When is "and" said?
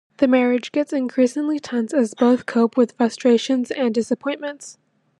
3.69-3.93